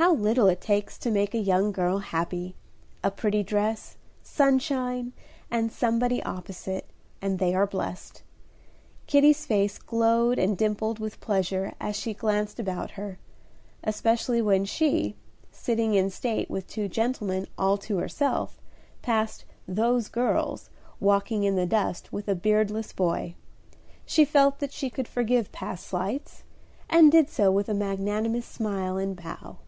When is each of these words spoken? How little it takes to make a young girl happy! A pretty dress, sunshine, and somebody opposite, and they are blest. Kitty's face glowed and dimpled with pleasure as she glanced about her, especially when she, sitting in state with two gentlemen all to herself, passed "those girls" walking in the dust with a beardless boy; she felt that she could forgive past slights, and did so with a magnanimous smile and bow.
How 0.00 0.14
little 0.14 0.46
it 0.48 0.62
takes 0.62 0.96
to 0.96 1.10
make 1.10 1.34
a 1.34 1.38
young 1.38 1.72
girl 1.72 1.98
happy! 1.98 2.56
A 3.04 3.10
pretty 3.10 3.42
dress, 3.42 3.98
sunshine, 4.22 5.12
and 5.50 5.70
somebody 5.70 6.22
opposite, 6.22 6.86
and 7.20 7.38
they 7.38 7.54
are 7.54 7.66
blest. 7.66 8.22
Kitty's 9.06 9.44
face 9.44 9.76
glowed 9.76 10.38
and 10.38 10.56
dimpled 10.56 11.00
with 11.00 11.20
pleasure 11.20 11.74
as 11.78 11.96
she 11.96 12.14
glanced 12.14 12.58
about 12.58 12.92
her, 12.92 13.18
especially 13.84 14.40
when 14.40 14.64
she, 14.64 15.16
sitting 15.52 15.92
in 15.92 16.08
state 16.08 16.48
with 16.48 16.66
two 16.66 16.88
gentlemen 16.88 17.46
all 17.58 17.76
to 17.76 17.98
herself, 17.98 18.58
passed 19.02 19.44
"those 19.68 20.08
girls" 20.08 20.70
walking 20.98 21.44
in 21.44 21.56
the 21.56 21.66
dust 21.66 22.10
with 22.10 22.26
a 22.26 22.34
beardless 22.34 22.94
boy; 22.94 23.34
she 24.06 24.24
felt 24.24 24.60
that 24.60 24.72
she 24.72 24.88
could 24.88 25.06
forgive 25.06 25.52
past 25.52 25.86
slights, 25.86 26.42
and 26.88 27.12
did 27.12 27.28
so 27.28 27.52
with 27.52 27.68
a 27.68 27.74
magnanimous 27.74 28.46
smile 28.46 28.96
and 28.96 29.14
bow. 29.14 29.58